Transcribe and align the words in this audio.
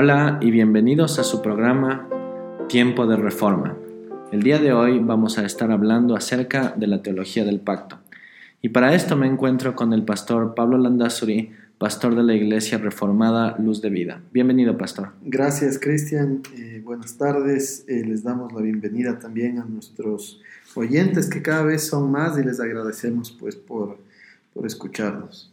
Hola 0.00 0.38
y 0.40 0.52
bienvenidos 0.52 1.18
a 1.18 1.24
su 1.24 1.42
programa 1.42 2.08
Tiempo 2.68 3.08
de 3.08 3.16
Reforma. 3.16 3.76
El 4.30 4.44
día 4.44 4.60
de 4.60 4.72
hoy 4.72 5.00
vamos 5.00 5.38
a 5.38 5.44
estar 5.44 5.72
hablando 5.72 6.14
acerca 6.14 6.72
de 6.76 6.86
la 6.86 7.02
teología 7.02 7.44
del 7.44 7.58
pacto. 7.58 7.98
Y 8.62 8.68
para 8.68 8.94
esto 8.94 9.16
me 9.16 9.26
encuentro 9.26 9.74
con 9.74 9.92
el 9.92 10.04
pastor 10.04 10.54
Pablo 10.54 10.78
Landazuri, 10.78 11.50
pastor 11.78 12.14
de 12.14 12.22
la 12.22 12.34
Iglesia 12.34 12.78
Reformada 12.78 13.56
Luz 13.58 13.82
de 13.82 13.90
Vida. 13.90 14.22
Bienvenido, 14.32 14.78
pastor. 14.78 15.14
Gracias, 15.24 15.80
Cristian. 15.80 16.42
Eh, 16.56 16.80
buenas 16.84 17.18
tardes. 17.18 17.84
Eh, 17.88 18.04
les 18.06 18.22
damos 18.22 18.52
la 18.52 18.60
bienvenida 18.60 19.18
también 19.18 19.58
a 19.58 19.64
nuestros 19.64 20.40
oyentes, 20.76 21.28
que 21.28 21.42
cada 21.42 21.64
vez 21.64 21.88
son 21.88 22.08
más, 22.12 22.38
y 22.38 22.44
les 22.44 22.60
agradecemos 22.60 23.32
pues 23.32 23.56
por, 23.56 23.98
por 24.54 24.64
escucharnos. 24.64 25.52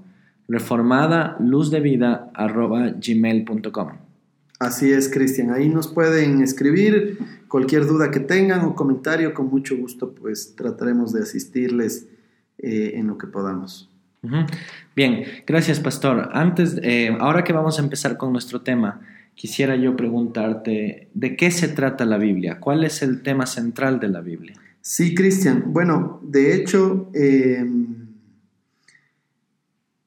reformada 0.48 1.38
luz 1.40 1.72
de 1.72 1.80
vida 1.80 2.32
arroba 2.34 2.90
gmail.com 2.90 4.06
Así 4.60 4.90
es, 4.92 5.10
Cristian. 5.10 5.52
Ahí 5.52 5.68
nos 5.68 5.88
pueden 5.90 6.42
escribir 6.42 7.18
cualquier 7.50 7.86
duda 7.88 8.10
que 8.10 8.22
tengan 8.22 8.62
o 8.62 8.74
comentario. 8.74 9.34
Con 9.34 9.50
mucho 9.50 9.76
gusto, 9.76 10.16
pues 10.16 10.56
trataremos 10.56 11.12
de 11.12 11.24
asistirles 11.24 12.08
eh, 12.58 12.94
en 12.96 13.08
lo 13.08 13.18
que 13.18 13.28
podamos. 13.28 13.90
Bien, 14.96 15.24
gracias 15.46 15.80
pastor. 15.80 16.30
Antes, 16.34 16.78
eh, 16.82 17.16
ahora 17.20 17.44
que 17.44 17.54
vamos 17.54 17.80
a 17.80 17.84
empezar 17.84 18.18
con 18.18 18.32
nuestro 18.32 18.62
tema, 18.62 19.02
quisiera 19.36 19.76
yo 19.76 19.96
preguntarte, 19.96 21.10
¿de 21.14 21.36
qué 21.36 21.52
se 21.52 21.68
trata 21.68 22.06
la 22.06 22.18
Biblia? 22.18 22.60
¿Cuál 22.60 22.84
es 22.84 23.02
el 23.02 23.22
tema 23.22 23.46
central 23.46 24.00
de 24.00 24.08
la 24.08 24.22
Biblia? 24.22 24.56
Sí, 24.82 25.16
Cristian. 25.16 25.66
Bueno, 25.68 26.20
de 26.24 26.56
hecho, 26.56 27.10
em, 27.14 28.08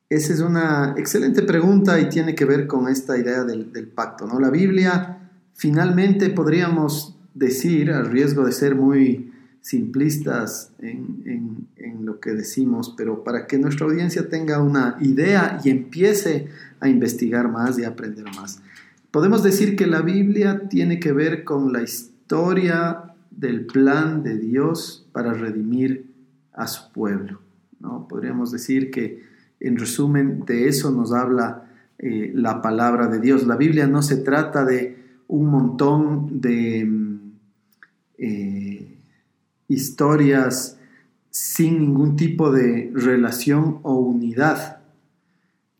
esa 0.08 0.32
es 0.32 0.40
una 0.40 0.94
excelente 0.96 1.42
pregunta 1.42 2.00
y 2.00 2.08
tiene 2.08 2.34
que 2.34 2.44
ver 2.44 2.66
con 2.66 2.88
esta 2.88 3.18
idea 3.18 3.44
del, 3.44 3.72
del 3.72 3.88
pacto, 3.88 4.26
¿no? 4.26 4.40
La 4.40 4.50
Biblia, 4.50 5.18
finalmente 5.54 6.30
podríamos 6.30 7.16
decir, 7.34 7.90
al 7.90 8.10
riesgo 8.10 8.44
de 8.44 8.52
ser 8.52 8.74
muy 8.74 9.32
simplistas 9.68 10.72
en, 10.78 11.68
lo 12.00 12.20
que 12.20 12.30
decimos, 12.30 12.94
pero 12.96 13.22
para 13.22 13.46
que 13.46 13.58
nuestra 13.58 13.84
audiencia 13.84 14.30
tenga 14.30 14.62
una 14.62 14.96
idea 14.98 15.60
y 15.62 15.68
empiece 15.68 16.48
a 16.80 16.88
investigar 16.88 17.50
más 17.50 17.78
y 17.78 17.84
aprender 17.84 18.24
más. 18.34 18.62
Podemos 19.10 19.42
decir 19.42 19.76
que 19.76 19.86
la 19.86 20.00
Biblia 20.00 20.68
tiene 20.70 20.98
que 20.98 21.12
ver 21.12 21.44
con 21.44 21.70
la 21.70 21.82
historia 21.82 23.12
del 23.30 23.66
plan 23.66 24.22
de 24.22 24.38
Dios 24.38 25.06
para 25.12 25.34
redimir 25.34 26.06
a 26.54 26.66
su 26.66 26.90
pueblo. 26.90 27.42
¿no? 27.78 28.08
Podríamos 28.08 28.50
decir 28.50 28.90
que, 28.90 29.22
en 29.60 29.76
resumen, 29.76 30.46
de 30.46 30.68
eso 30.68 30.90
nos 30.92 31.12
habla 31.12 31.68
eh, 31.98 32.32
la 32.34 32.62
palabra 32.62 33.08
de 33.08 33.20
Dios. 33.20 33.46
La 33.46 33.56
Biblia 33.56 33.86
no 33.86 34.00
se 34.00 34.16
trata 34.16 34.64
de 34.64 34.96
un 35.28 35.50
montón 35.50 36.40
de... 36.40 36.86
Mm, 36.86 37.18
eh, 38.16 38.77
historias 39.68 40.78
sin 41.30 41.78
ningún 41.78 42.16
tipo 42.16 42.50
de 42.50 42.90
relación 42.94 43.78
o 43.82 43.94
unidad. 43.94 44.80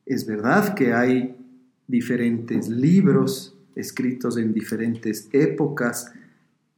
Es 0.07 0.27
verdad 0.27 0.75
que 0.75 0.93
hay 0.93 1.37
diferentes 1.87 2.69
libros 2.69 3.57
escritos 3.75 4.37
en 4.37 4.53
diferentes 4.53 5.29
épocas, 5.33 6.13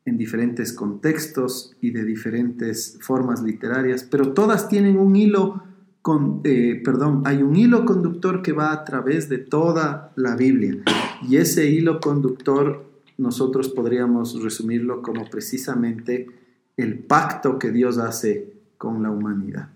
en 0.04 0.16
diferentes 0.16 0.72
contextos 0.72 1.76
y 1.81 1.91
de 1.91 2.04
diferentes 2.04 2.99
formas 3.00 3.43
literarias, 3.43 4.06
pero 4.09 4.32
todas 4.32 4.69
tienen 4.69 4.99
un 4.99 5.16
hilo 5.16 5.62
con, 6.03 6.41
eh, 6.44 6.81
perdón, 6.82 7.22
hay 7.26 7.43
un 7.43 7.56
hilo 7.56 7.84
conductor 7.84 8.41
que 8.41 8.53
va 8.53 8.72
a 8.72 8.84
través 8.84 9.28
de 9.28 9.38
toda 9.38 10.12
la 10.16 10.34
Biblia 10.37 10.76
y 11.28 11.37
ese 11.37 11.69
hilo 11.69 12.00
conductor 12.00 12.87
nosotros 13.19 13.69
podríamos 13.69 14.43
resumirlo 14.43 15.03
como 15.03 15.28
precisamente 15.28 16.39
el 16.80 16.98
pacto 16.98 17.58
que 17.58 17.70
Dios 17.70 17.98
hace 17.98 18.52
con 18.78 19.02
la 19.02 19.10
humanidad. 19.10 19.68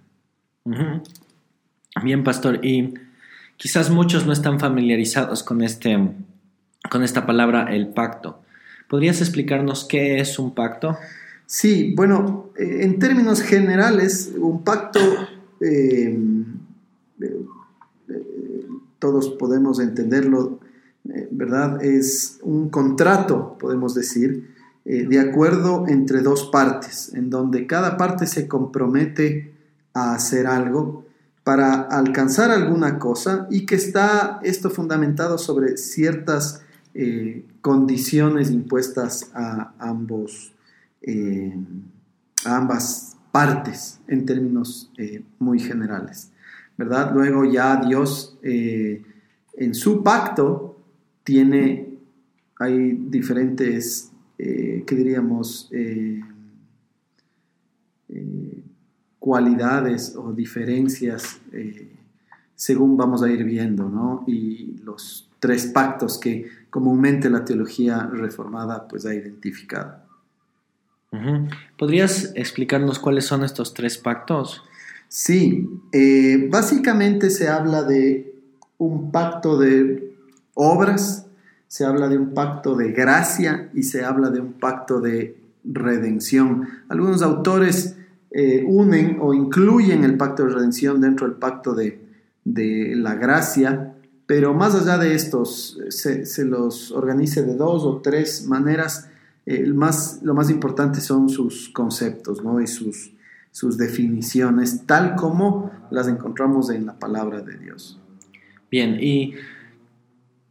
Bien, 2.03 2.25
pastor, 2.25 2.65
y 2.65 2.94
quizás 3.56 3.91
muchos 3.91 4.26
no 4.26 4.32
están 4.32 4.59
familiarizados 4.59 5.43
con, 5.43 5.62
este, 5.62 5.97
con 6.91 7.03
esta 7.03 7.26
palabra, 7.26 7.75
el 7.75 7.88
pacto. 7.88 8.41
¿Podrías 8.88 9.20
explicarnos 9.20 9.84
qué 9.84 10.20
es 10.20 10.38
un 10.38 10.54
pacto? 10.54 10.97
Sí, 11.47 11.93
bueno, 11.94 12.50
eh, 12.56 12.78
en 12.82 12.98
términos 12.98 13.43
generales, 13.43 14.32
un 14.38 14.64
pacto, 14.64 15.00
eh, 15.60 16.19
eh, 17.20 18.66
todos 18.98 19.31
podemos 19.31 19.81
entenderlo, 19.81 20.60
¿verdad? 21.31 21.84
Es 21.84 22.38
un 22.43 22.70
contrato, 22.70 23.59
podemos 23.59 23.94
decir, 23.94 24.53
eh, 24.87 25.06
de 25.06 25.19
acuerdo 25.19 25.87
entre 25.89 26.21
dos 26.21 26.50
partes, 26.53 27.15
en 27.15 27.31
donde 27.31 27.67
cada 27.67 27.97
parte 27.97 28.27
se 28.27 28.47
compromete 28.47 29.55
a 29.95 30.15
hacer 30.15 30.47
algo 30.47 31.06
para 31.43 31.83
alcanzar 31.83 32.50
alguna 32.50 32.99
cosa 32.99 33.47
y 33.50 33.65
que 33.65 33.77
está 33.77 34.41
esto 34.43 34.69
fundamentado 34.69 35.39
sobre 35.39 35.78
ciertas 35.78 36.62
eh, 36.93 37.47
condiciones 37.62 38.50
impuestas 38.50 39.31
a 39.35 39.73
ambos 39.79 40.53
eh, 41.00 41.56
a 42.44 42.56
ambas 42.56 43.17
partes 43.32 44.00
en 44.06 44.26
términos 44.26 44.93
muy 45.38 45.58
generales 45.58 46.31
verdad 46.76 47.11
luego 47.12 47.44
ya 47.44 47.76
Dios 47.85 48.38
en 48.43 49.75
su 49.75 50.05
pacto 50.05 50.79
tiene 51.25 51.99
hay 52.58 52.93
diferentes 52.93 54.13
eh, 54.38 54.84
¿qué 54.86 54.94
diríamos? 54.94 55.69
Eh, 55.72 56.20
eh, 58.08 58.62
cualidades 59.19 60.14
o 60.16 60.32
diferencias 60.32 61.40
según 62.54 62.96
vamos 62.96 63.22
a 63.22 63.31
ir 63.31 63.42
viendo, 63.44 63.88
¿no? 63.88 64.25
Y 64.26 64.76
los 64.84 65.31
tres 65.40 65.66
pactos 65.66 66.19
que 66.19 66.48
comúnmente 66.70 67.31
la 67.31 67.44
teología 67.44 68.08
reformada 68.12 68.86
pues 68.86 69.06
ha 69.06 69.14
identificado. 69.14 70.02
¿Podrías 71.78 72.32
explicarnos 72.34 72.98
cuáles 72.98 73.25
son 73.25 73.44
estos 73.44 73.72
tres 73.72 73.98
pactos? 73.98 74.62
Sí, 75.08 75.69
básicamente 76.50 77.31
se 77.31 77.48
habla 77.48 77.84
de 77.84 78.34
un 78.78 79.12
pacto 79.12 79.56
de 79.58 80.16
obras, 80.54 81.26
se 81.75 81.85
habla 81.85 82.09
de 82.09 82.17
un 82.17 82.35
pacto 82.35 82.76
de 82.76 82.93
gracia 82.93 83.69
y 83.75 83.82
se 83.82 84.05
habla 84.05 84.31
de 84.31 84.38
un 84.38 84.53
pacto 84.53 85.00
de 85.00 85.37
redención. 85.65 86.69
Algunos 86.88 87.21
autores 87.21 87.97
eh, 88.31 88.65
unen 88.65 89.19
o 89.21 89.35
incluyen 89.35 90.05
el 90.05 90.17
pacto 90.17 90.44
de 90.44 90.55
redención 90.55 91.00
dentro 91.00 91.26
del 91.26 91.35
pacto 91.37 91.75
de, 91.75 92.00
la 92.44 93.17
gracia, 93.17 93.93
pero 94.25 94.55
más 94.55 94.76
allá 94.76 94.99
de 94.99 95.17
estos, 95.17 95.76
se, 95.88 96.44
los 96.44 96.93
organice 96.93 97.43
de 97.43 97.56
dos 97.56 97.82
o 97.82 98.00
tres 98.00 98.47
maneras. 98.47 99.09
El 99.44 99.75
más, 99.75 100.20
lo 100.23 100.32
más 100.32 100.50
importante 100.50 101.00
son 101.00 101.29
sus 101.29 101.70
conceptos 101.70 102.44
¿no? 102.44 102.61
y 102.61 102.69
sus, 102.69 103.15
sus 103.50 103.77
definiciones, 103.77 104.87
tal 104.87 105.17
como 105.17 105.73
las 105.91 106.06
encontramos 106.06 106.70
en 106.70 106.87
la 106.87 107.00
palabra 107.00 107.41
de 107.41 107.59
Dios. 107.59 108.00
Bien, 108.70 108.97
y 109.00 109.35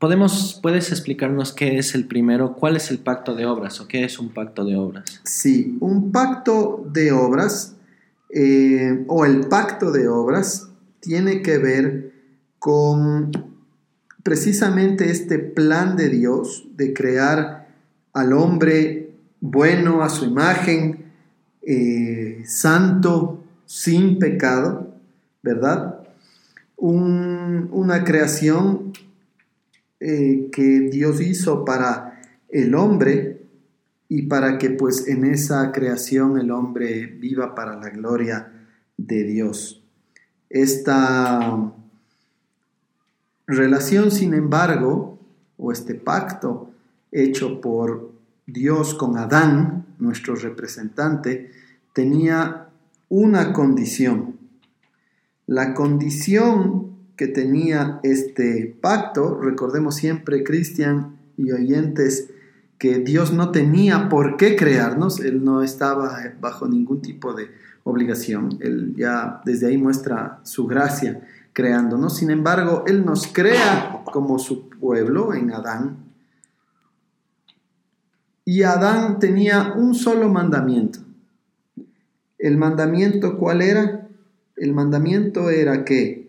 podemos, 0.04 0.60
¿puedes 0.62 0.92
explicarnos 0.92 1.54
qué 1.54 1.78
es 1.78 1.96
el 1.96 2.06
primero? 2.08 2.56
¿Cuál 2.56 2.76
es 2.76 2.92
el 2.92 3.00
pacto 3.00 3.36
de 3.36 3.46
obras 3.46 3.80
o 3.80 3.88
qué 3.88 4.04
es 4.04 4.20
un 4.20 4.34
pacto 4.34 4.66
de 4.66 4.76
obras? 4.76 5.22
Sí, 5.24 5.78
un 5.80 6.12
pacto 6.12 6.86
de 6.92 7.14
obras 7.14 7.78
eh, 8.30 9.06
o 9.08 9.24
el 9.24 9.48
pacto 9.48 9.94
de 9.94 10.10
obras 10.10 10.68
tiene 11.00 11.42
que 11.42 11.58
ver 11.58 12.12
con 12.60 13.32
precisamente 14.24 15.10
este 15.10 15.40
plan 15.40 15.96
de 15.96 16.10
Dios 16.10 16.66
de 16.76 16.94
crear 16.94 17.70
al 18.12 18.34
hombre 18.34 19.14
bueno 19.40 20.04
a 20.04 20.10
su 20.10 20.26
imagen, 20.26 21.14
eh, 21.62 22.44
santo, 22.46 23.42
sin 23.66 24.20
pecado, 24.20 24.98
¿verdad? 25.42 26.02
una 26.76 28.04
creación 28.04 28.92
eh, 30.06 30.50
que 30.52 30.90
Dios 30.92 31.22
hizo 31.22 31.64
para 31.64 32.20
el 32.50 32.76
hombre 32.76 33.42
y 34.10 34.24
para 34.24 34.58
que 34.58 34.70
pues 34.70 35.08
en 35.08 35.24
esa 35.24 35.72
creación 35.72 36.38
el 36.38 36.52
hombre 36.52 37.06
viva 37.06 37.56
para 37.56 37.78
la 37.78 37.90
gloria 37.90 38.52
de 38.98 39.24
Dios. 39.24 39.82
Esta 40.50 41.72
relación, 43.48 44.12
sin 44.12 44.34
embargo, 44.34 45.20
o 45.58 45.72
este 45.72 45.96
pacto 45.96 46.70
hecho 47.10 47.62
por 47.62 48.12
Dios 48.46 48.96
con 48.96 49.18
Adán, 49.18 49.86
nuestro 50.00 50.36
representante, 50.36 51.50
tenía 51.94 52.68
una 53.08 53.54
condición. 53.54 54.36
La 55.48 55.74
condición 55.74 56.83
tenía 57.28 58.00
este 58.04 58.76
pacto, 58.82 59.40
recordemos 59.40 59.96
siempre, 59.96 60.44
Cristian 60.44 61.18
y 61.38 61.52
oyentes, 61.52 62.30
que 62.78 63.00
Dios 63.00 63.32
no 63.34 63.52
tenía 63.52 64.10
por 64.10 64.38
qué 64.38 64.56
crearnos, 64.56 65.20
Él 65.20 65.44
no 65.44 65.64
estaba 65.64 66.20
bajo 66.42 66.68
ningún 66.68 67.02
tipo 67.02 67.34
de 67.34 67.50
obligación, 67.84 68.58
Él 68.60 68.94
ya 68.96 69.42
desde 69.46 69.68
ahí 69.68 69.78
muestra 69.78 70.40
su 70.44 70.68
gracia 70.68 71.22
creándonos, 71.54 72.18
sin 72.18 72.32
embargo, 72.32 72.84
Él 72.88 73.06
nos 73.06 73.28
crea 73.28 74.02
como 74.06 74.40
su 74.40 74.70
pueblo 74.70 75.34
en 75.34 75.52
Adán, 75.52 75.98
y 78.46 78.64
Adán 78.64 79.20
tenía 79.20 79.74
un 79.78 79.96
solo 79.96 80.28
mandamiento. 80.28 81.00
¿El 82.38 82.58
mandamiento 82.58 83.38
cuál 83.38 83.62
era? 83.62 84.10
El 84.58 84.74
mandamiento 84.74 85.50
era 85.50 85.86
que 85.86 86.23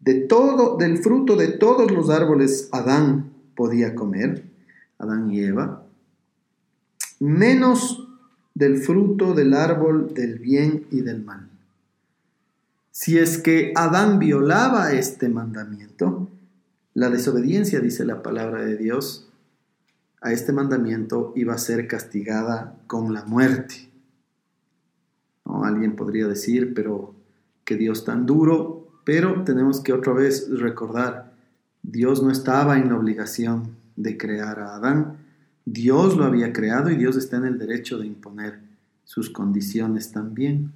de 0.00 0.14
todo, 0.14 0.76
del 0.76 0.98
fruto 0.98 1.36
de 1.36 1.48
todos 1.48 1.90
los 1.90 2.10
árboles 2.10 2.68
Adán 2.72 3.32
podía 3.54 3.94
comer, 3.94 4.44
Adán 4.98 5.30
y 5.30 5.40
Eva, 5.40 5.84
menos 7.18 8.08
del 8.54 8.78
fruto 8.78 9.34
del 9.34 9.54
árbol 9.54 10.12
del 10.14 10.38
bien 10.38 10.86
y 10.90 11.02
del 11.02 11.22
mal. 11.22 11.48
Si 12.90 13.18
es 13.18 13.38
que 13.38 13.72
Adán 13.76 14.18
violaba 14.18 14.92
este 14.92 15.28
mandamiento, 15.28 16.28
la 16.94 17.08
desobediencia, 17.08 17.80
dice 17.80 18.04
la 18.04 18.22
palabra 18.22 18.64
de 18.64 18.76
Dios, 18.76 19.28
a 20.20 20.32
este 20.32 20.52
mandamiento 20.52 21.32
iba 21.36 21.54
a 21.54 21.58
ser 21.58 21.86
castigada 21.86 22.76
con 22.86 23.14
la 23.14 23.24
muerte. 23.24 23.88
¿No? 25.46 25.64
Alguien 25.64 25.96
podría 25.96 26.26
decir, 26.26 26.74
pero 26.74 27.14
que 27.64 27.76
Dios 27.76 28.04
tan 28.04 28.26
duro 28.26 28.79
pero 29.04 29.44
tenemos 29.44 29.80
que 29.80 29.92
otra 29.92 30.12
vez 30.12 30.48
recordar, 30.50 31.32
Dios 31.82 32.22
no 32.22 32.30
estaba 32.30 32.78
en 32.78 32.88
la 32.88 32.96
obligación 32.96 33.76
de 33.96 34.16
crear 34.16 34.60
a 34.60 34.76
Adán, 34.76 35.16
Dios 35.64 36.16
lo 36.16 36.24
había 36.24 36.52
creado 36.52 36.90
y 36.90 36.96
Dios 36.96 37.16
está 37.16 37.36
en 37.36 37.44
el 37.44 37.58
derecho 37.58 37.98
de 37.98 38.06
imponer 38.06 38.60
sus 39.04 39.30
condiciones 39.30 40.12
también. 40.12 40.72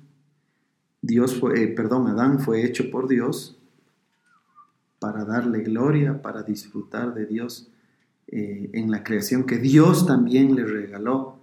Dios 1.02 1.38
fue, 1.38 1.62
eh, 1.62 1.68
perdón, 1.68 2.08
Adán 2.08 2.40
fue 2.40 2.64
hecho 2.64 2.90
por 2.90 3.08
Dios 3.08 3.58
para 4.98 5.24
darle 5.24 5.60
gloria, 5.60 6.22
para 6.22 6.42
disfrutar 6.42 7.12
de 7.14 7.26
Dios 7.26 7.68
eh, 8.28 8.70
en 8.72 8.90
la 8.90 9.04
creación 9.04 9.44
que 9.44 9.58
Dios 9.58 10.06
también 10.06 10.56
le 10.56 10.64
regaló 10.64 11.38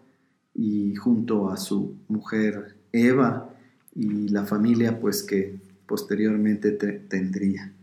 y 0.56 0.96
junto 0.96 1.50
a 1.50 1.58
su 1.58 1.96
mujer 2.08 2.76
Eva 2.92 3.50
y 3.96 4.30
la 4.30 4.46
familia 4.46 5.00
pues 5.00 5.24
que 5.24 5.60
posteriormente 5.92 6.72
tendría. 6.72 7.74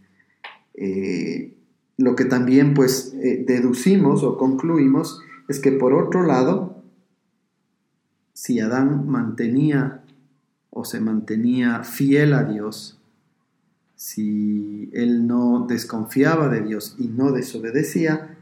Eh, 0.73 1.55
lo 1.99 2.17
que 2.17 2.25
también 2.25 2.73
pues 2.73 3.13
eh, 3.23 3.45
deducimos 3.47 4.23
o 4.23 4.39
concluimos 4.39 5.21
es 5.47 5.61
que 5.61 5.73
por 5.73 5.93
otro 5.93 6.23
lado, 6.25 6.83
si 8.33 8.61
Adán 8.61 9.07
mantenía 9.07 10.05
o 10.71 10.87
se 10.87 11.01
mantenía 11.01 11.85
fiel 11.85 12.33
a 12.33 12.45
Dios, 12.45 12.99
si 13.95 14.89
él 14.95 15.27
no 15.27 15.67
desconfiaba 15.69 16.49
de 16.49 16.63
Dios 16.63 16.97
y 16.99 17.09
no 17.09 17.31
desobedecía, 17.31 18.39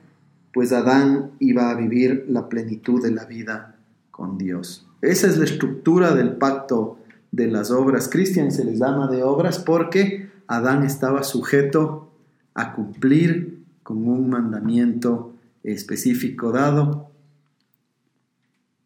pues 0.52 0.72
Adán 0.72 1.32
iba 1.40 1.70
a 1.70 1.74
vivir 1.74 2.26
la 2.28 2.48
plenitud 2.48 3.02
de 3.02 3.10
la 3.10 3.24
vida 3.24 3.80
con 4.12 4.38
Dios. 4.38 4.86
Esa 5.02 5.26
es 5.26 5.38
la 5.38 5.44
estructura 5.44 6.14
del 6.14 6.36
pacto 6.36 6.98
de 7.37 7.49
las 7.49 7.71
obras. 7.71 8.09
Cristian 8.09 8.50
se 8.50 8.65
les 8.65 8.79
llama 8.79 9.09
de 9.09 9.23
obras 9.23 9.59
porque 9.59 10.31
Adán 10.47 10.85
estaba 10.85 11.23
sujeto 11.23 12.11
a 12.55 12.73
cumplir 12.73 13.62
con 13.83 14.09
un 14.09 14.31
mandamiento 14.31 15.35
específico 15.62 16.50
dado 16.50 17.11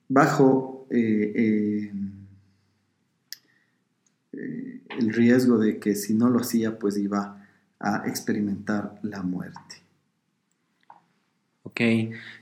bajo 0.08 0.86
eh, 0.90 1.32
eh, 1.36 1.92
eh, 4.32 4.80
el 4.98 5.12
riesgo 5.14 5.58
de 5.58 5.78
que 5.78 5.94
si 5.94 6.14
no 6.14 6.28
lo 6.28 6.40
hacía 6.40 6.76
pues 6.76 6.98
iba 6.98 7.46
a 7.78 8.02
experimentar 8.08 8.98
la 9.02 9.22
muerte. 9.22 9.76
Ok, 11.62 11.80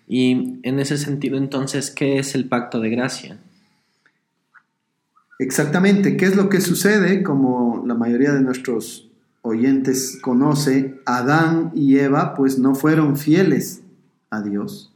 y 0.08 0.58
en 0.62 0.78
ese 0.78 0.96
sentido 0.96 1.36
entonces, 1.36 1.90
¿qué 1.90 2.18
es 2.18 2.34
el 2.34 2.48
pacto 2.48 2.80
de 2.80 2.88
gracia? 2.88 3.38
Exactamente, 5.38 6.16
¿qué 6.16 6.24
es 6.26 6.34
lo 6.34 6.48
que 6.48 6.60
sucede? 6.60 7.22
Como 7.22 7.84
la 7.86 7.94
mayoría 7.94 8.32
de 8.32 8.40
nuestros 8.40 9.08
oyentes 9.42 10.18
conoce, 10.20 11.00
Adán 11.06 11.70
y 11.76 11.98
Eva 11.98 12.34
pues 12.34 12.58
no 12.58 12.74
fueron 12.74 13.16
fieles 13.16 13.82
a 14.30 14.42
Dios, 14.42 14.92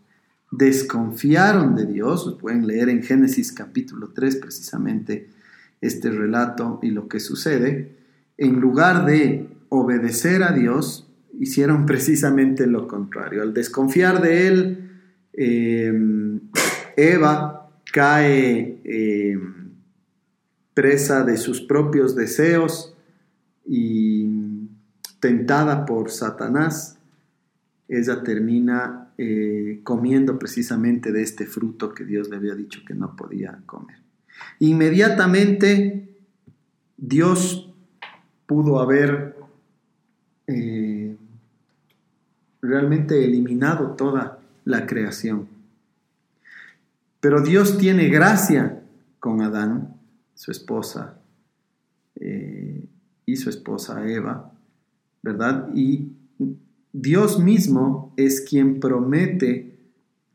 desconfiaron 0.51 1.77
de 1.77 1.87
Dios, 1.87 2.37
pueden 2.41 2.67
leer 2.67 2.89
en 2.89 3.05
Génesis 3.05 3.53
capítulo 3.53 4.09
3 4.09 4.37
precisamente 4.37 5.29
este 5.81 6.11
relato 6.11 6.81
y 6.83 6.91
lo 6.91 7.07
que 7.07 7.21
sucede, 7.21 7.93
en 8.37 8.61
lugar 8.61 9.07
de 9.07 9.49
obedecer 9.69 10.43
a 10.43 10.51
Dios, 10.51 11.09
hicieron 11.39 11.87
precisamente 11.87 12.67
lo 12.67 12.89
contrario. 12.89 13.43
Al 13.43 13.55
desconfiar 13.55 14.21
de 14.21 14.49
él, 14.49 14.91
eh, 15.35 16.41
Eva 16.97 17.71
cae... 17.93 18.81
Eh, 18.83 19.39
presa 20.75 21.25
de 21.25 21.37
sus 21.37 21.61
propios 21.61 22.15
deseos 22.15 22.95
y 23.67 24.29
tentada 25.21 25.85
por 25.87 26.11
Satanás, 26.11 26.99
ella 27.89 28.23
termina 28.23 29.13
eh, 29.19 29.81
comiendo 29.85 30.39
precisamente 30.39 31.13
de 31.13 31.23
este 31.23 31.47
fruto 31.47 31.93
que 31.93 32.05
Dios 32.05 32.29
le 32.29 32.37
había 32.37 32.55
dicho 32.55 32.81
que 32.87 32.95
no 32.95 33.15
podía 33.15 33.61
comer. 33.67 33.99
Inmediatamente 34.59 36.09
Dios 36.97 37.71
pudo 38.47 38.81
haber 38.81 39.37
eh, 40.47 41.17
realmente 42.61 43.25
eliminado 43.25 43.91
toda 43.91 44.39
la 44.65 44.87
creación. 44.87 45.49
Pero 47.21 47.43
Dios 47.43 47.79
tiene 47.79 48.09
gracia 48.09 48.83
con 49.21 49.43
Adán 49.43 49.95
su 50.43 50.51
esposa 50.51 51.21
eh, 52.17 52.85
y 53.25 53.37
su 53.37 53.49
esposa 53.49 54.11
Eva, 54.11 54.53
¿verdad? 55.23 55.71
Y 55.73 56.09
Dios 56.93 57.39
mismo 57.39 58.13
es 58.17 58.41
quien 58.41 58.81
promete 58.81 59.79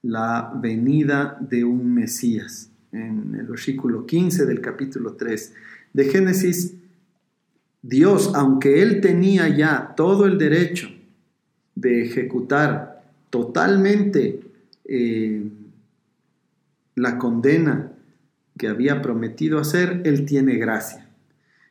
la 0.04 0.54
venida 0.56 1.38
de 1.42 1.66
un 1.66 1.94
Mesías. 1.94 2.72
En 2.94 3.36
el 3.38 3.48
versículo 3.48 4.06
15 4.06 4.46
del 4.46 4.62
capítulo 4.62 5.16
3 5.16 5.54
de 5.92 6.06
Génesis, 6.06 6.78
Dios, 7.82 8.32
aunque 8.34 8.82
él 8.82 9.02
tenía 9.02 9.50
ya 9.50 9.94
todo 9.98 10.26
el 10.26 10.38
derecho 10.38 10.88
de 11.76 12.04
ejecutar 12.04 13.12
totalmente 13.30 14.40
eh, 14.86 15.52
la 16.96 17.18
condena 17.18 17.92
que 18.58 18.68
había 18.68 19.02
prometido 19.02 19.60
hacer, 19.60 20.02
Él 20.06 20.26
tiene 20.26 20.56
gracia. 20.56 21.10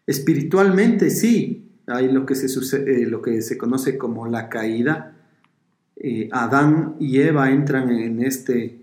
Espiritualmente 0.07 1.11
sí, 1.11 1.71
hay 1.87 2.11
lo 2.11 2.27
que 2.27 2.35
se, 2.35 2.77
eh, 2.77 3.07
lo 3.07 3.23
que 3.23 3.43
se 3.43 3.59
conoce 3.59 3.99
como 3.99 4.27
la 4.27 4.49
caída. 4.49 5.17
Eh, 5.97 6.29
Adán 6.33 6.97
y 7.01 7.21
Eva 7.21 7.51
entran 7.51 7.91
en 7.91 8.23
este 8.23 8.81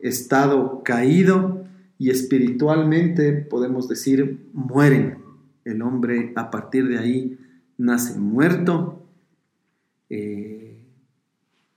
estado 0.00 0.82
caído 0.82 1.64
y 1.98 2.10
espiritualmente 2.10 3.32
podemos 3.32 3.88
decir 3.88 4.40
mueren. 4.52 5.18
El 5.64 5.82
hombre 5.82 6.32
a 6.34 6.50
partir 6.50 6.88
de 6.88 6.98
ahí 6.98 7.38
nace 7.78 8.18
muerto 8.18 9.06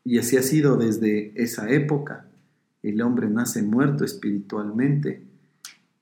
y 0.04 0.18
así 0.18 0.38
ha 0.38 0.44
sido 0.44 0.78
desde 0.78 1.32
esa 1.36 1.70
época. 1.70 2.26
El 2.84 3.02
hombre 3.02 3.30
nace 3.30 3.64
muerto 3.64 4.04
espiritualmente 4.04 5.24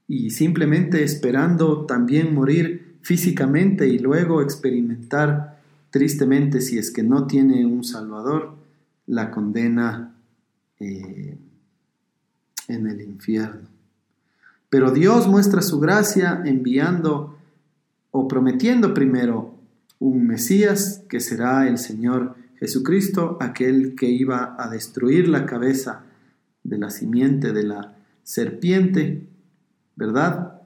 y 0.08 0.32
simplemente 0.32 1.04
esperando 1.04 1.86
también 1.86 2.34
morir 2.34 2.98
físicamente 3.02 3.88
y 3.88 4.00
luego 4.00 4.42
experimentar 4.42 5.62
tristemente, 5.92 6.60
si 6.60 6.78
es 6.78 6.92
que 6.92 7.04
no 7.04 7.28
tiene 7.28 7.66
un 7.66 7.84
Salvador, 7.84 8.56
la 9.08 9.30
condena 9.30 10.16
eh, 10.80 11.38
en 12.68 12.88
el 12.88 13.02
infierno. 13.02 13.68
Pero 14.70 14.92
Dios 14.92 15.28
muestra 15.28 15.62
su 15.62 15.80
gracia 15.80 16.42
enviando 16.46 17.38
o 18.12 18.28
prometiendo 18.28 18.94
primero 18.94 19.54
un 20.00 20.26
Mesías 20.26 21.04
que 21.08 21.20
será 21.20 21.68
el 21.68 21.78
Señor 21.78 22.36
Jesucristo, 22.60 23.38
aquel 23.40 23.96
que 23.96 24.10
iba 24.10 24.56
a 24.58 24.70
destruir 24.70 25.28
la 25.28 25.46
cabeza 25.46 26.06
de 26.64 26.78
la 26.78 26.90
simiente 26.90 27.54
de 27.54 27.64
la 27.64 27.96
serpiente, 28.24 29.28
¿verdad? 29.96 30.62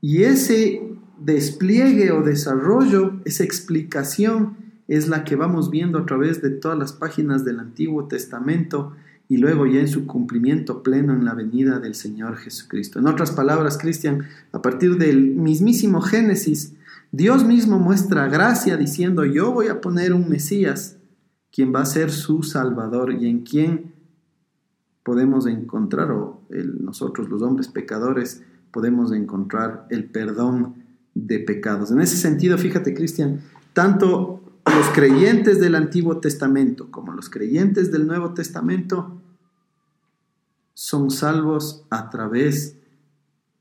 Y 0.00 0.22
ese 0.22 0.82
despliegue 1.18 2.12
o 2.12 2.22
desarrollo, 2.22 3.20
esa 3.24 3.44
explicación 3.44 4.56
es 4.88 5.08
la 5.08 5.24
que 5.24 5.36
vamos 5.36 5.70
viendo 5.70 5.98
a 5.98 6.06
través 6.06 6.42
de 6.42 6.50
todas 6.50 6.78
las 6.78 6.92
páginas 6.92 7.44
del 7.44 7.60
Antiguo 7.60 8.08
Testamento 8.08 8.92
y 9.28 9.36
luego 9.36 9.64
ya 9.66 9.78
en 9.78 9.88
su 9.88 10.06
cumplimiento 10.06 10.82
pleno 10.82 11.12
en 11.12 11.24
la 11.24 11.34
venida 11.34 11.78
del 11.78 11.94
Señor 11.94 12.36
Jesucristo. 12.36 12.98
En 12.98 13.06
otras 13.06 13.30
palabras, 13.30 13.78
Cristian, 13.78 14.24
a 14.50 14.60
partir 14.60 14.98
del 14.98 15.36
mismísimo 15.36 16.00
Génesis, 16.00 16.74
Dios 17.12 17.44
mismo 17.44 17.78
muestra 17.78 18.28
gracia 18.28 18.76
diciendo, 18.76 19.24
yo 19.24 19.52
voy 19.52 19.68
a 19.68 19.80
poner 19.80 20.12
un 20.12 20.28
Mesías 20.28 20.96
quien 21.52 21.72
va 21.72 21.82
a 21.82 21.86
ser 21.86 22.10
su 22.10 22.42
Salvador 22.42 23.12
y 23.12 23.28
en 23.28 23.40
quien 23.40 23.92
podemos 25.02 25.46
encontrar, 25.46 26.10
o 26.10 26.42
nosotros 26.80 27.28
los 27.28 27.42
hombres 27.42 27.68
pecadores, 27.68 28.42
podemos 28.70 29.12
encontrar 29.12 29.86
el 29.90 30.04
perdón 30.04 30.84
de 31.14 31.40
pecados. 31.40 31.90
En 31.90 32.00
ese 32.00 32.16
sentido, 32.16 32.56
fíjate, 32.58 32.94
Cristian, 32.94 33.40
tanto 33.72 34.42
los 34.66 34.88
creyentes 34.90 35.60
del 35.60 35.74
Antiguo 35.74 36.18
Testamento 36.18 36.90
como 36.90 37.12
los 37.12 37.28
creyentes 37.28 37.90
del 37.90 38.06
Nuevo 38.06 38.34
Testamento 38.34 39.20
son 40.74 41.10
salvos 41.10 41.84
a 41.90 42.10
través 42.10 42.76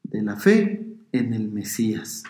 de 0.03 0.22
la 0.22 0.36
fe 0.36 0.98
en 1.12 1.34
el 1.34 1.50
Mesías 1.50 2.24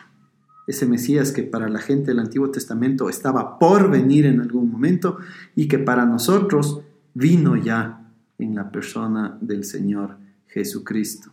ese 0.70 0.86
Mesías 0.86 1.32
que 1.32 1.42
para 1.42 1.68
la 1.68 1.80
gente 1.80 2.12
del 2.12 2.20
Antiguo 2.20 2.52
Testamento 2.52 3.10
estaba 3.10 3.58
por 3.58 3.90
venir 3.90 4.28
en 4.28 4.40
algún 4.40 4.72
momento 4.72 5.18
y 5.56 5.68
que 5.68 5.80
para 5.80 6.06
nosotros 6.06 6.82
vino 7.16 7.56
ya 7.56 7.99
en 8.40 8.56
la 8.56 8.72
persona 8.72 9.38
del 9.42 9.64
Señor 9.64 10.18
Jesucristo. 10.48 11.32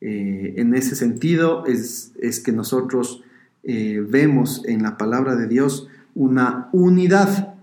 Eh, 0.00 0.54
en 0.58 0.74
ese 0.74 0.94
sentido 0.94 1.66
es, 1.66 2.12
que 2.44 2.52
nosotros 2.52 3.24
eh, 3.64 4.04
vemos 4.08 4.62
en 4.66 4.82
la 4.82 4.96
palabra 4.96 5.34
de 5.34 5.48
Dios 5.48 5.88
una 6.14 6.68
unidad 6.72 7.54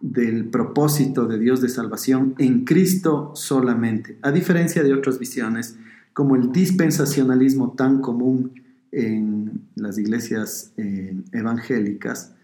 del 0.00 0.46
propósito 0.46 1.26
de 1.26 1.38
Dios 1.38 1.60
de 1.60 1.68
salvación 1.68 2.34
en 2.38 2.64
Cristo 2.64 3.32
solamente, 3.34 4.16
a 4.22 4.30
diferencia 4.30 4.82
de 4.82 4.94
otras 4.94 5.18
visiones 5.18 5.76
como 6.12 6.36
el 6.36 6.52
dispensacionalismo 6.52 7.72
tan 7.72 8.00
común 8.00 8.52
en 8.92 9.62
las 9.76 9.98
iglesias 9.98 10.72
eh, 10.76 11.14
evangélicas, 11.32 12.34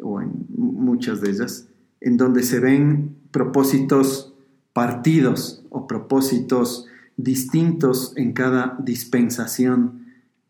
o 0.00 0.20
en 0.20 0.30
muchas 0.54 1.20
de 1.20 1.30
ellas, 1.30 1.68
en 2.00 2.16
donde 2.16 2.42
se 2.42 2.60
ven 2.60 3.16
propósitos 3.30 4.35
partidos 4.76 5.64
o 5.70 5.86
propósitos 5.86 6.84
distintos 7.16 8.12
en 8.16 8.34
cada 8.34 8.76
dispensación 8.78 10.04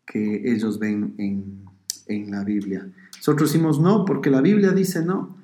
que 0.05 0.51
ellos 0.51 0.79
ven 0.79 1.13
en, 1.17 1.63
en 2.07 2.29
la 2.29 2.43
Biblia. 2.43 2.89
Nosotros 3.15 3.53
decimos 3.53 3.79
no, 3.79 4.03
porque 4.03 4.29
la 4.29 4.41
Biblia 4.41 4.71
dice 4.71 5.01
no. 5.01 5.37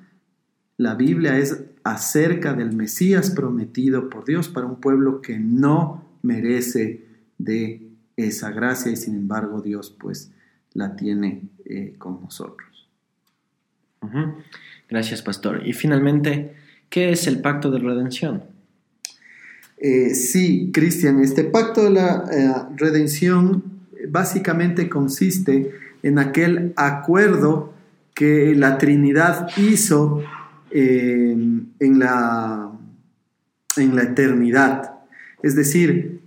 La 0.76 0.96
Biblia 0.96 1.38
es 1.38 1.64
acerca 1.82 2.52
del 2.52 2.76
Mesías 2.76 3.30
prometido 3.30 4.10
por 4.10 4.26
Dios 4.26 4.50
para 4.50 4.66
un 4.66 4.76
pueblo 4.76 5.22
que 5.22 5.38
no 5.38 6.04
merece 6.20 7.06
de 7.38 7.88
esa 8.18 8.50
gracia 8.50 8.92
y 8.92 8.96
sin 8.96 9.14
embargo 9.14 9.62
Dios 9.62 9.96
pues 9.98 10.30
la 10.74 10.94
tiene 10.94 11.48
eh, 11.64 11.94
con 11.96 12.20
nosotros. 12.20 12.86
Gracias, 14.90 15.22
pastor. 15.22 15.66
Y 15.66 15.72
finalmente, 15.72 16.54
¿qué 16.90 17.12
es 17.12 17.26
el 17.26 17.40
pacto 17.40 17.70
de 17.70 17.78
redención? 17.78 18.52
Eh, 19.86 20.14
sí, 20.14 20.70
Cristian, 20.72 21.20
este 21.20 21.44
pacto 21.44 21.84
de 21.84 21.90
la 21.90 22.24
eh, 22.32 22.74
redención 22.74 23.62
básicamente 24.08 24.88
consiste 24.88 25.74
en 26.02 26.18
aquel 26.18 26.72
acuerdo 26.74 27.74
que 28.14 28.54
la 28.54 28.78
Trinidad 28.78 29.46
hizo 29.58 30.22
en, 30.70 31.68
la, 31.80 32.72
en 33.76 33.94
la 33.94 34.02
eternidad. 34.04 34.94
Es 35.42 35.54
decir, 35.54 36.22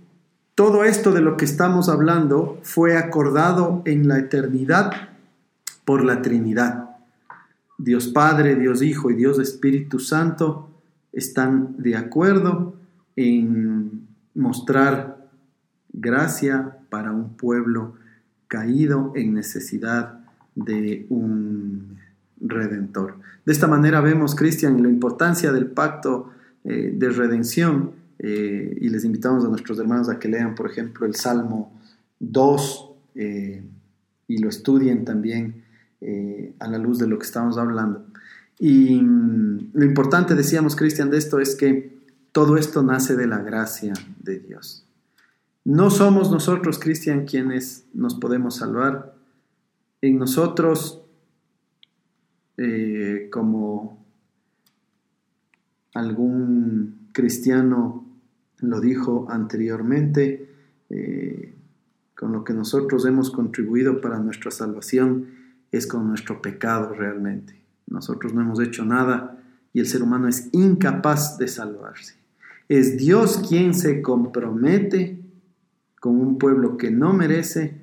todo 0.54 0.84
esto 0.84 1.10
de 1.10 1.20
lo 1.20 1.36
que 1.36 1.44
estamos 1.44 1.88
hablando 1.88 2.60
fue 2.62 2.96
acordado 2.96 3.82
en 3.86 4.06
la 4.06 4.20
eternidad 4.20 4.92
por 5.84 6.04
la 6.04 6.22
Trinidad. 6.22 6.90
Dios 7.76 8.06
Padre, 8.06 8.54
Dios 8.54 8.82
Hijo 8.82 9.10
y 9.10 9.16
Dios 9.16 9.40
Espíritu 9.40 9.98
Santo 9.98 10.70
están 11.12 11.74
de 11.78 11.96
acuerdo 11.96 12.77
en 13.18 14.06
mostrar 14.36 15.28
gracia 15.92 16.76
para 16.88 17.10
un 17.10 17.36
pueblo 17.36 17.94
caído 18.46 19.12
en 19.16 19.34
necesidad 19.34 20.20
de 20.54 21.04
un 21.08 21.98
redentor. 22.40 23.16
De 23.44 23.52
esta 23.52 23.66
manera 23.66 24.00
vemos, 24.00 24.36
Cristian, 24.36 24.80
la 24.80 24.88
importancia 24.88 25.50
del 25.50 25.66
pacto 25.66 26.30
eh, 26.64 26.94
de 26.94 27.08
redención 27.10 27.90
eh, 28.20 28.78
y 28.80 28.88
les 28.88 29.04
invitamos 29.04 29.44
a 29.44 29.48
nuestros 29.48 29.80
hermanos 29.80 30.08
a 30.08 30.20
que 30.20 30.28
lean, 30.28 30.54
por 30.54 30.70
ejemplo, 30.70 31.04
el 31.04 31.16
Salmo 31.16 31.72
2 32.20 32.90
eh, 33.16 33.64
y 34.28 34.38
lo 34.38 34.48
estudien 34.48 35.04
también 35.04 35.64
a 36.60 36.68
la 36.68 36.78
luz 36.78 37.00
de 37.00 37.08
lo 37.08 37.18
que 37.18 37.26
estamos 37.26 37.58
hablando. 37.58 38.06
Y 38.60 39.00
mm, 39.02 39.70
lo 39.72 39.84
importante, 39.84 40.36
decíamos, 40.36 40.76
Cristian, 40.76 41.10
de 41.10 41.18
esto 41.18 41.40
es 41.40 41.56
que 41.56 41.97
todo 42.32 42.56
esto 42.56 42.82
nace 42.82 43.16
de 43.16 43.26
la 43.26 43.38
gracia 43.38 43.92
de 44.20 44.38
Dios. 44.38 44.86
No 45.64 45.90
somos 45.90 46.30
nosotros, 46.30 46.78
Cristian, 46.78 47.26
quienes 47.26 47.86
nos 47.92 48.14
podemos 48.14 48.56
salvar. 48.56 49.14
En 50.00 50.18
nosotros, 50.18 51.02
como 53.30 54.04
algún 55.94 57.08
cristiano 57.12 58.06
lo 58.60 58.80
dijo 58.80 59.26
anteriormente, 59.30 60.50
eh, 60.90 61.54
con 62.14 62.32
lo 62.32 62.44
que 62.44 62.52
nosotros 62.52 63.06
hemos 63.06 63.30
contribuido 63.30 64.00
para 64.00 64.18
nuestra 64.18 64.50
salvación 64.50 65.26
es 65.70 65.86
con 65.86 66.08
nuestro 66.08 66.42
pecado 66.42 66.92
realmente. 66.94 67.60
Nosotros 67.86 68.34
no 68.34 68.40
hemos 68.40 68.60
hecho 68.60 68.84
nada 68.84 69.37
y 69.72 69.80
el 69.80 69.86
ser 69.86 70.02
humano 70.02 70.28
es 70.28 70.48
incapaz 70.52 71.38
de 71.38 71.48
salvarse. 71.48 72.14
Es 72.68 72.96
Dios 72.96 73.42
quien 73.48 73.74
se 73.74 74.02
compromete 74.02 75.18
con 76.00 76.20
un 76.20 76.38
pueblo 76.38 76.76
que 76.76 76.90
no 76.90 77.12
merece 77.12 77.80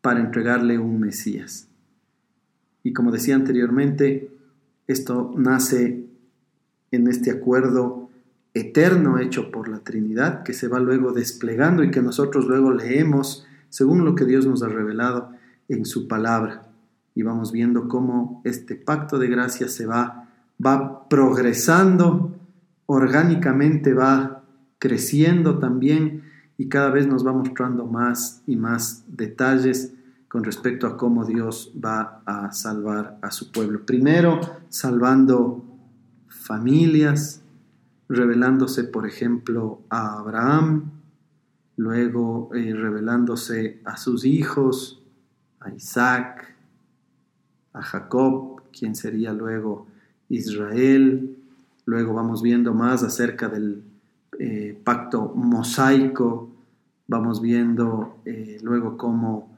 para 0.00 0.20
entregarle 0.20 0.78
un 0.78 1.00
Mesías. 1.00 1.68
Y 2.82 2.92
como 2.92 3.10
decía 3.10 3.34
anteriormente, 3.34 4.30
esto 4.86 5.34
nace 5.36 6.06
en 6.90 7.08
este 7.08 7.30
acuerdo 7.30 8.08
eterno 8.54 9.18
hecho 9.18 9.50
por 9.50 9.68
la 9.68 9.80
Trinidad, 9.80 10.42
que 10.42 10.54
se 10.54 10.68
va 10.68 10.80
luego 10.80 11.12
desplegando 11.12 11.84
y 11.84 11.90
que 11.90 12.00
nosotros 12.00 12.46
luego 12.46 12.72
leemos 12.72 13.46
según 13.68 14.04
lo 14.04 14.14
que 14.14 14.24
Dios 14.24 14.46
nos 14.46 14.62
ha 14.62 14.68
revelado 14.68 15.32
en 15.68 15.84
su 15.84 16.08
palabra. 16.08 16.68
Y 17.14 17.22
vamos 17.22 17.52
viendo 17.52 17.88
cómo 17.88 18.40
este 18.44 18.74
pacto 18.74 19.18
de 19.18 19.28
gracia 19.28 19.68
se 19.68 19.86
va 19.86 20.27
va 20.64 21.08
progresando, 21.08 22.36
orgánicamente 22.86 23.94
va 23.94 24.42
creciendo 24.78 25.58
también 25.58 26.24
y 26.56 26.68
cada 26.68 26.90
vez 26.90 27.06
nos 27.06 27.26
va 27.26 27.32
mostrando 27.32 27.86
más 27.86 28.42
y 28.46 28.56
más 28.56 29.04
detalles 29.08 29.94
con 30.28 30.44
respecto 30.44 30.86
a 30.86 30.96
cómo 30.96 31.24
Dios 31.24 31.72
va 31.82 32.22
a 32.26 32.52
salvar 32.52 33.18
a 33.22 33.30
su 33.30 33.50
pueblo. 33.50 33.86
Primero, 33.86 34.40
salvando 34.68 35.64
familias, 36.28 37.42
revelándose, 38.08 38.84
por 38.84 39.06
ejemplo, 39.06 39.82
a 39.88 40.18
Abraham, 40.18 40.90
luego 41.76 42.50
eh, 42.54 42.74
revelándose 42.74 43.80
a 43.84 43.96
sus 43.96 44.24
hijos, 44.24 45.02
a 45.60 45.70
Isaac, 45.70 46.56
a 47.72 47.82
Jacob, 47.82 48.62
quien 48.72 48.94
sería 48.94 49.32
luego 49.32 49.86
Israel. 50.28 51.36
Luego 51.84 52.14
vamos 52.14 52.42
viendo 52.42 52.74
más 52.74 53.02
acerca 53.02 53.48
del 53.48 53.82
eh, 54.38 54.78
pacto 54.84 55.32
mosaico, 55.34 56.50
vamos 57.06 57.40
viendo 57.40 58.20
eh, 58.24 58.58
luego 58.62 58.96
cómo 58.96 59.56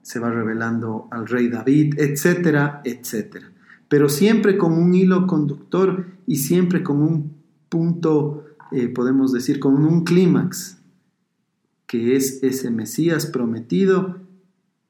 se 0.00 0.18
va 0.18 0.30
revelando 0.30 1.08
al 1.10 1.26
rey 1.26 1.48
David, 1.48 1.98
etcétera, 1.98 2.80
etcétera. 2.84 3.52
Pero 3.86 4.08
siempre 4.08 4.56
con 4.56 4.72
un 4.72 4.94
hilo 4.94 5.26
conductor 5.26 6.06
y 6.26 6.36
siempre 6.36 6.82
con 6.82 7.02
un 7.02 7.34
punto, 7.68 8.46
podemos 8.94 9.30
decir, 9.30 9.60
con 9.60 9.84
un 9.84 10.04
clímax, 10.04 10.78
que 11.86 12.16
es 12.16 12.42
ese 12.42 12.70
Mesías 12.70 13.26
prometido 13.26 14.20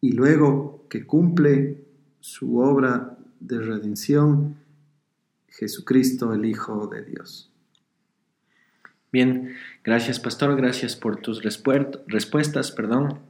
y 0.00 0.12
luego 0.12 0.86
que 0.88 1.06
cumple 1.06 1.84
su 2.20 2.58
obra 2.58 3.13
de 3.46 3.60
redención, 3.60 4.56
Jesucristo 5.48 6.32
el 6.32 6.44
Hijo 6.46 6.86
de 6.86 7.02
Dios. 7.04 7.50
Bien, 9.12 9.54
gracias 9.84 10.18
pastor, 10.18 10.56
gracias 10.56 10.96
por 10.96 11.16
tus 11.16 11.42
respuestas, 11.42 12.72
perdón. 12.72 13.20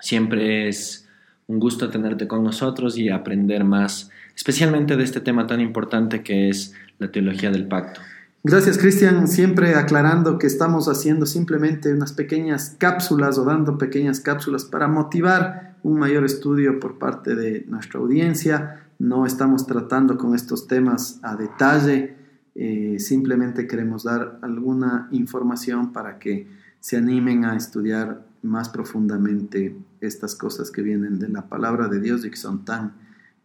Siempre 0.00 0.68
es 0.68 1.06
un 1.46 1.60
gusto 1.60 1.90
tenerte 1.90 2.26
con 2.26 2.42
nosotros 2.42 2.96
y 2.96 3.10
aprender 3.10 3.62
más, 3.64 4.10
especialmente 4.34 4.96
de 4.96 5.04
este 5.04 5.20
tema 5.20 5.46
tan 5.46 5.60
importante 5.60 6.22
que 6.22 6.48
es 6.48 6.74
la 6.98 7.12
teología 7.12 7.50
del 7.50 7.68
pacto. 7.68 8.00
Gracias, 8.42 8.78
Cristian. 8.78 9.28
Siempre 9.28 9.74
aclarando 9.74 10.38
que 10.38 10.46
estamos 10.46 10.88
haciendo 10.88 11.26
simplemente 11.26 11.92
unas 11.92 12.12
pequeñas 12.12 12.74
cápsulas 12.78 13.36
o 13.36 13.44
dando 13.44 13.76
pequeñas 13.76 14.20
cápsulas 14.20 14.64
para 14.64 14.88
motivar 14.88 15.76
un 15.82 15.98
mayor 15.98 16.24
estudio 16.24 16.80
por 16.80 16.98
parte 16.98 17.34
de 17.34 17.64
nuestra 17.68 18.00
audiencia. 18.00 18.86
No 19.00 19.26
estamos 19.26 19.66
tratando 19.66 20.16
con 20.16 20.36
estos 20.36 20.68
temas 20.68 21.18
a 21.22 21.34
detalle. 21.34 22.14
Eh, 22.54 22.96
simplemente 23.00 23.66
queremos 23.66 24.04
dar 24.04 24.38
alguna 24.42 25.08
información 25.10 25.92
para 25.92 26.20
que 26.20 26.46
se 26.78 26.96
animen 26.96 27.44
a 27.44 27.56
estudiar 27.56 28.24
más 28.42 28.68
profundamente 28.68 29.76
estas 30.00 30.36
cosas 30.36 30.70
que 30.70 30.82
vienen 30.82 31.18
de 31.18 31.28
la 31.28 31.48
palabra 31.48 31.88
de 31.88 32.00
Dios 32.00 32.24
y 32.24 32.30
que 32.30 32.36
son 32.36 32.64
tan 32.64 32.92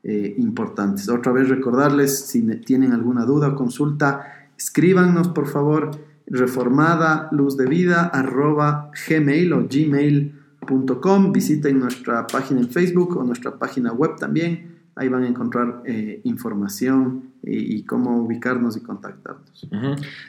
eh, 0.03 0.35
importantes. 0.37 1.09
Otra 1.09 1.31
vez 1.31 1.49
recordarles, 1.49 2.19
si 2.19 2.41
tienen 2.57 2.93
alguna 2.93 3.25
duda 3.25 3.47
o 3.47 3.55
consulta, 3.55 4.21
Escríbanos, 4.57 5.27
por 5.29 5.47
favor, 5.47 5.91
reformada 6.27 7.27
luz 7.31 7.57
de 7.57 7.65
vida 7.65 8.05
arroba 8.05 8.91
gmail 9.07 9.53
o 9.53 9.67
gmail.com. 9.67 11.31
Visiten 11.31 11.79
nuestra 11.79 12.25
página 12.27 12.61
en 12.61 12.69
Facebook 12.69 13.17
o 13.17 13.23
nuestra 13.23 13.57
página 13.57 13.91
web 13.91 14.15
también. 14.17 14.74
Ahí 14.95 15.09
van 15.09 15.23
a 15.23 15.27
encontrar 15.27 15.83
eh, 15.85 16.21
información 16.23 17.31
y, 17.43 17.83
cómo 17.83 18.17
ubicarnos 18.17 18.77
y 18.77 18.79
contactarnos. 18.79 19.67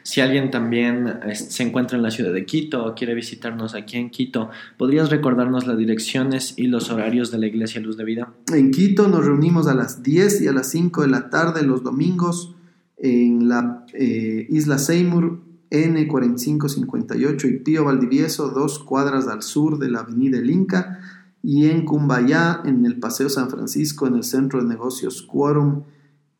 Si 0.02 0.20
alguien 0.20 0.50
también 0.50 1.20
se 1.35 1.62
encuentra 1.62 1.96
en 1.96 2.02
la 2.02 2.11
ciudad 2.11 2.33
de 2.33 2.44
Quito 2.44 2.85
o 2.85 2.94
quiere 2.94 3.14
visitarnos 3.14 3.74
aquí 3.74 3.96
en 3.96 4.11
Quito, 4.11 4.50
¿podrías 4.76 5.11
recordarnos 5.11 5.66
las 5.66 5.79
direcciones 5.79 6.55
y 6.57 6.66
los 6.66 6.90
horarios 6.90 7.31
de 7.31 7.38
la 7.38 7.46
Iglesia 7.46 7.81
Luz 7.81 7.96
de 7.96 8.05
Vida? 8.05 8.33
En 8.52 8.70
Quito 8.70 9.09
nos 9.09 9.24
reunimos 9.24 9.68
a 9.68 9.74
las 9.74 10.02
10 10.02 10.42
y 10.42 10.48
a 10.48 10.52
las 10.52 10.68
5 10.70 11.02
de 11.02 11.09
la 11.09 11.31
tarde 11.31 11.62
los 11.62 11.83
domingos 11.83 12.55
en 12.98 13.48
la 13.48 13.85
eh, 13.94 14.46
isla 14.50 14.79
Seymour 14.79 15.40
N4558 15.70 17.48
y 17.48 17.59
Pío 17.59 17.85
Valdivieso, 17.85 18.48
dos 18.50 18.79
cuadras 18.79 19.26
al 19.29 19.42
sur 19.42 19.79
de 19.79 19.90
la 19.90 20.00
avenida 20.00 20.38
El 20.38 20.50
Inca, 20.50 21.00
y 21.42 21.66
en 21.66 21.85
Cumbayá, 21.85 22.62
en 22.64 22.85
el 22.87 22.99
Paseo 22.99 23.29
San 23.29 23.51
Francisco, 23.51 24.07
en 24.07 24.16
el 24.16 24.25
centro 24.25 24.61
de 24.61 24.68
negocios 24.68 25.22
Quorum, 25.22 25.85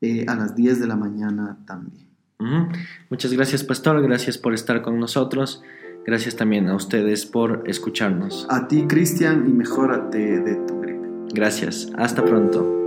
eh, 0.01 0.25
a 0.29 0.35
las 0.35 0.55
10 0.55 0.81
de 0.81 0.87
la 0.87 0.97
mañana 0.97 1.59
también. 1.67 2.07
Muchas 3.09 3.33
gracias, 3.33 3.65
Pastor, 3.65 4.03
gracias 4.03 4.37
por 4.37 4.53
estar 4.53 4.83
con 4.83 4.99
nosotros. 4.99 5.63
Gracias 6.07 6.37
también 6.37 6.69
a 6.69 6.77
ustedes 6.77 7.27
por 7.27 7.65
escucharnos. 7.67 8.47
A 8.49 8.69
ti, 8.69 8.87
Cristian, 8.87 9.49
y 9.49 9.53
mejórate 9.53 10.41
de 10.41 10.55
tu 10.55 10.81
gripe. 10.81 11.09
Gracias. 11.35 11.91
Hasta 11.97 12.25
pronto. 12.25 12.86